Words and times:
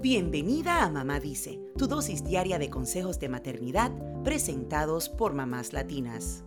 Bienvenida 0.00 0.84
a 0.84 0.90
Mamá 0.90 1.18
Dice, 1.18 1.58
tu 1.76 1.88
dosis 1.88 2.22
diaria 2.22 2.60
de 2.60 2.70
consejos 2.70 3.18
de 3.18 3.28
maternidad 3.28 3.90
presentados 4.22 5.08
por 5.08 5.34
mamás 5.34 5.72
latinas. 5.72 6.44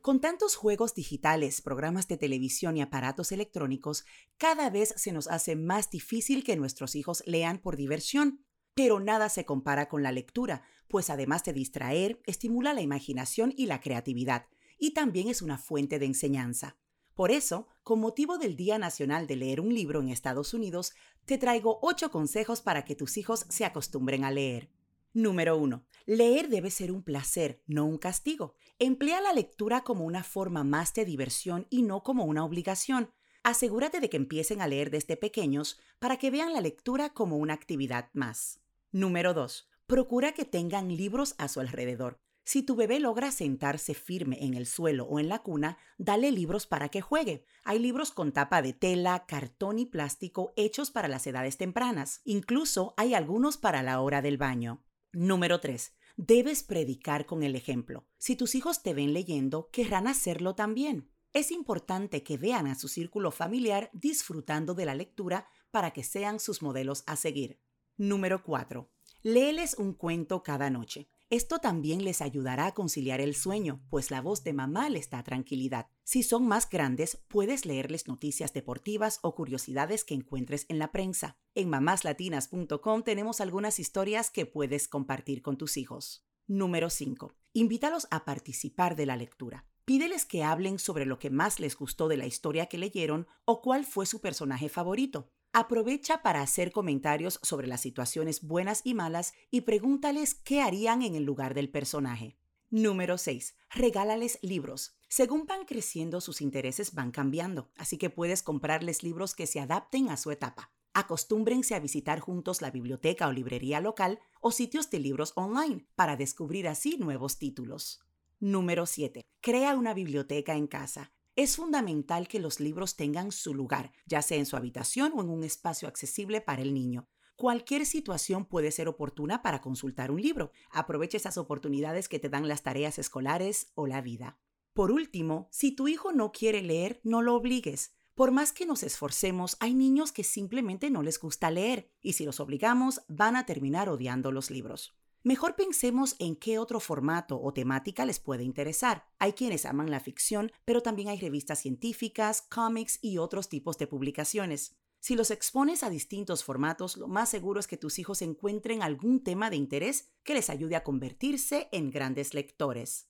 Con 0.00 0.22
tantos 0.22 0.56
juegos 0.56 0.94
digitales, 0.94 1.60
programas 1.60 2.08
de 2.08 2.16
televisión 2.16 2.78
y 2.78 2.80
aparatos 2.80 3.32
electrónicos, 3.32 4.06
cada 4.38 4.70
vez 4.70 4.94
se 4.96 5.12
nos 5.12 5.28
hace 5.28 5.56
más 5.56 5.90
difícil 5.90 6.42
que 6.42 6.56
nuestros 6.56 6.94
hijos 6.96 7.22
lean 7.26 7.58
por 7.58 7.76
diversión. 7.76 8.42
Pero 8.72 8.98
nada 8.98 9.28
se 9.28 9.44
compara 9.44 9.90
con 9.90 10.02
la 10.02 10.10
lectura, 10.10 10.62
pues 10.88 11.10
además 11.10 11.44
de 11.44 11.52
distraer, 11.52 12.22
estimula 12.24 12.72
la 12.72 12.80
imaginación 12.80 13.52
y 13.54 13.66
la 13.66 13.82
creatividad, 13.82 14.46
y 14.78 14.94
también 14.94 15.28
es 15.28 15.42
una 15.42 15.58
fuente 15.58 15.98
de 15.98 16.06
enseñanza. 16.06 16.78
Por 17.14 17.30
eso, 17.32 17.68
con 17.90 17.98
motivo 17.98 18.38
del 18.38 18.54
Día 18.54 18.78
Nacional 18.78 19.26
de 19.26 19.34
Leer 19.34 19.60
un 19.60 19.74
Libro 19.74 20.00
en 20.00 20.10
Estados 20.10 20.54
Unidos, 20.54 20.94
te 21.24 21.38
traigo 21.38 21.80
8 21.82 22.12
consejos 22.12 22.62
para 22.62 22.84
que 22.84 22.94
tus 22.94 23.16
hijos 23.16 23.46
se 23.48 23.64
acostumbren 23.64 24.22
a 24.22 24.30
leer. 24.30 24.70
Número 25.12 25.56
1. 25.56 25.84
Leer 26.06 26.48
debe 26.50 26.70
ser 26.70 26.92
un 26.92 27.02
placer, 27.02 27.64
no 27.66 27.86
un 27.86 27.98
castigo. 27.98 28.54
Emplea 28.78 29.20
la 29.20 29.32
lectura 29.32 29.82
como 29.82 30.04
una 30.04 30.22
forma 30.22 30.62
más 30.62 30.94
de 30.94 31.04
diversión 31.04 31.66
y 31.68 31.82
no 31.82 32.04
como 32.04 32.26
una 32.26 32.44
obligación. 32.44 33.10
Asegúrate 33.42 33.98
de 33.98 34.08
que 34.08 34.18
empiecen 34.18 34.62
a 34.62 34.68
leer 34.68 34.92
desde 34.92 35.16
pequeños 35.16 35.76
para 35.98 36.16
que 36.16 36.30
vean 36.30 36.52
la 36.52 36.60
lectura 36.60 37.12
como 37.12 37.38
una 37.38 37.54
actividad 37.54 38.08
más. 38.12 38.60
Número 38.92 39.34
2. 39.34 39.68
Procura 39.88 40.30
que 40.30 40.44
tengan 40.44 40.96
libros 40.96 41.34
a 41.38 41.48
su 41.48 41.58
alrededor. 41.58 42.20
Si 42.44 42.62
tu 42.62 42.74
bebé 42.74 43.00
logra 43.00 43.30
sentarse 43.30 43.94
firme 43.94 44.44
en 44.44 44.54
el 44.54 44.66
suelo 44.66 45.04
o 45.04 45.20
en 45.20 45.28
la 45.28 45.40
cuna, 45.40 45.78
dale 45.98 46.32
libros 46.32 46.66
para 46.66 46.88
que 46.88 47.00
juegue. 47.00 47.44
Hay 47.64 47.78
libros 47.78 48.10
con 48.10 48.32
tapa 48.32 48.62
de 48.62 48.72
tela, 48.72 49.24
cartón 49.26 49.78
y 49.78 49.86
plástico 49.86 50.52
hechos 50.56 50.90
para 50.90 51.08
las 51.08 51.26
edades 51.26 51.56
tempranas. 51.58 52.20
Incluso 52.24 52.94
hay 52.96 53.14
algunos 53.14 53.56
para 53.56 53.82
la 53.82 54.00
hora 54.00 54.22
del 54.22 54.38
baño. 54.38 54.84
Número 55.12 55.60
3. 55.60 55.94
Debes 56.16 56.62
predicar 56.62 57.26
con 57.26 57.42
el 57.42 57.54
ejemplo. 57.54 58.06
Si 58.18 58.36
tus 58.36 58.54
hijos 58.54 58.82
te 58.82 58.94
ven 58.94 59.12
leyendo, 59.12 59.70
querrán 59.70 60.06
hacerlo 60.06 60.54
también. 60.54 61.10
Es 61.32 61.52
importante 61.52 62.22
que 62.24 62.36
vean 62.36 62.66
a 62.66 62.74
su 62.74 62.88
círculo 62.88 63.30
familiar 63.30 63.90
disfrutando 63.92 64.74
de 64.74 64.84
la 64.84 64.94
lectura 64.94 65.46
para 65.70 65.92
que 65.92 66.02
sean 66.02 66.40
sus 66.40 66.62
modelos 66.62 67.04
a 67.06 67.16
seguir. 67.16 67.60
Número 67.96 68.42
4. 68.42 68.90
Léeles 69.22 69.74
un 69.74 69.94
cuento 69.94 70.42
cada 70.42 70.70
noche. 70.70 71.08
Esto 71.30 71.60
también 71.60 72.02
les 72.02 72.22
ayudará 72.22 72.66
a 72.66 72.74
conciliar 72.74 73.20
el 73.20 73.36
sueño, 73.36 73.80
pues 73.88 74.10
la 74.10 74.20
voz 74.20 74.42
de 74.42 74.52
mamá 74.52 74.90
les 74.90 75.10
da 75.10 75.22
tranquilidad. 75.22 75.86
Si 76.02 76.24
son 76.24 76.48
más 76.48 76.68
grandes, 76.68 77.22
puedes 77.28 77.66
leerles 77.66 78.08
noticias 78.08 78.52
deportivas 78.52 79.20
o 79.22 79.36
curiosidades 79.36 80.02
que 80.02 80.14
encuentres 80.14 80.66
en 80.68 80.80
la 80.80 80.90
prensa. 80.90 81.38
En 81.54 81.70
mamáslatinas.com 81.70 83.04
tenemos 83.04 83.40
algunas 83.40 83.78
historias 83.78 84.28
que 84.28 84.44
puedes 84.44 84.88
compartir 84.88 85.40
con 85.40 85.56
tus 85.56 85.76
hijos. 85.76 86.26
Número 86.48 86.90
5. 86.90 87.32
Invítalos 87.52 88.08
a 88.10 88.24
participar 88.24 88.96
de 88.96 89.06
la 89.06 89.16
lectura. 89.16 89.66
Pídeles 89.84 90.24
que 90.24 90.42
hablen 90.42 90.80
sobre 90.80 91.06
lo 91.06 91.20
que 91.20 91.30
más 91.30 91.60
les 91.60 91.76
gustó 91.76 92.08
de 92.08 92.16
la 92.16 92.26
historia 92.26 92.66
que 92.66 92.76
leyeron 92.76 93.28
o 93.44 93.62
cuál 93.62 93.84
fue 93.84 94.04
su 94.04 94.20
personaje 94.20 94.68
favorito. 94.68 95.30
Aprovecha 95.52 96.22
para 96.22 96.42
hacer 96.42 96.70
comentarios 96.70 97.40
sobre 97.42 97.66
las 97.66 97.80
situaciones 97.80 98.42
buenas 98.42 98.82
y 98.84 98.94
malas 98.94 99.34
y 99.50 99.62
pregúntales 99.62 100.34
qué 100.34 100.62
harían 100.62 101.02
en 101.02 101.16
el 101.16 101.24
lugar 101.24 101.54
del 101.54 101.68
personaje. 101.68 102.38
Número 102.70 103.18
6. 103.18 103.56
Regálales 103.70 104.38
libros. 104.42 104.96
Según 105.08 105.46
van 105.46 105.64
creciendo, 105.64 106.20
sus 106.20 106.40
intereses 106.40 106.94
van 106.94 107.10
cambiando, 107.10 107.72
así 107.76 107.98
que 107.98 108.10
puedes 108.10 108.44
comprarles 108.44 109.02
libros 109.02 109.34
que 109.34 109.48
se 109.48 109.58
adapten 109.58 110.08
a 110.08 110.16
su 110.16 110.30
etapa. 110.30 110.70
Acostúmbrense 110.94 111.74
a 111.74 111.80
visitar 111.80 112.20
juntos 112.20 112.62
la 112.62 112.70
biblioteca 112.70 113.26
o 113.26 113.32
librería 113.32 113.80
local 113.80 114.20
o 114.40 114.52
sitios 114.52 114.88
de 114.88 115.00
libros 115.00 115.32
online 115.34 115.84
para 115.96 116.16
descubrir 116.16 116.68
así 116.68 116.96
nuevos 116.96 117.38
títulos. 117.38 118.04
Número 118.38 118.86
7. 118.86 119.22
Crea 119.40 119.74
una 119.74 119.94
biblioteca 119.94 120.54
en 120.54 120.68
casa. 120.68 121.12
Es 121.40 121.56
fundamental 121.56 122.28
que 122.28 122.38
los 122.38 122.60
libros 122.60 122.96
tengan 122.96 123.32
su 123.32 123.54
lugar, 123.54 123.92
ya 124.04 124.20
sea 124.20 124.36
en 124.36 124.44
su 124.44 124.58
habitación 124.58 125.14
o 125.16 125.22
en 125.22 125.30
un 125.30 125.42
espacio 125.42 125.88
accesible 125.88 126.42
para 126.42 126.60
el 126.60 126.74
niño. 126.74 127.08
Cualquier 127.34 127.86
situación 127.86 128.44
puede 128.44 128.70
ser 128.70 128.88
oportuna 128.88 129.40
para 129.40 129.62
consultar 129.62 130.10
un 130.10 130.20
libro. 130.20 130.52
Aprovecha 130.70 131.16
esas 131.16 131.38
oportunidades 131.38 132.10
que 132.10 132.18
te 132.18 132.28
dan 132.28 132.46
las 132.46 132.62
tareas 132.62 132.98
escolares 132.98 133.72
o 133.74 133.86
la 133.86 134.02
vida. 134.02 134.38
Por 134.74 134.90
último, 134.90 135.48
si 135.50 135.72
tu 135.72 135.88
hijo 135.88 136.12
no 136.12 136.30
quiere 136.30 136.60
leer, 136.60 137.00
no 137.04 137.22
lo 137.22 137.34
obligues. 137.36 137.94
Por 138.14 138.32
más 138.32 138.52
que 138.52 138.66
nos 138.66 138.82
esforcemos, 138.82 139.56
hay 139.60 139.72
niños 139.72 140.12
que 140.12 140.24
simplemente 140.24 140.90
no 140.90 141.02
les 141.02 141.18
gusta 141.18 141.50
leer, 141.50 141.90
y 142.02 142.12
si 142.12 142.26
los 142.26 142.38
obligamos, 142.38 143.00
van 143.08 143.36
a 143.36 143.46
terminar 143.46 143.88
odiando 143.88 144.30
los 144.30 144.50
libros. 144.50 144.99
Mejor 145.22 145.54
pensemos 145.54 146.16
en 146.18 146.34
qué 146.34 146.58
otro 146.58 146.80
formato 146.80 147.38
o 147.38 147.52
temática 147.52 148.06
les 148.06 148.18
puede 148.18 148.42
interesar. 148.42 149.04
Hay 149.18 149.34
quienes 149.34 149.66
aman 149.66 149.90
la 149.90 150.00
ficción, 150.00 150.50
pero 150.64 150.80
también 150.80 151.08
hay 151.08 151.18
revistas 151.20 151.58
científicas, 151.60 152.40
cómics 152.40 152.98
y 153.02 153.18
otros 153.18 153.50
tipos 153.50 153.76
de 153.76 153.86
publicaciones. 153.86 154.78
Si 154.98 155.16
los 155.16 155.30
expones 155.30 155.82
a 155.82 155.90
distintos 155.90 156.42
formatos, 156.42 156.96
lo 156.96 157.06
más 157.06 157.28
seguro 157.28 157.60
es 157.60 157.66
que 157.66 157.76
tus 157.76 157.98
hijos 157.98 158.22
encuentren 158.22 158.82
algún 158.82 159.22
tema 159.22 159.50
de 159.50 159.56
interés 159.56 160.08
que 160.24 160.32
les 160.32 160.48
ayude 160.48 160.76
a 160.76 160.84
convertirse 160.84 161.68
en 161.70 161.90
grandes 161.90 162.32
lectores. 162.32 163.09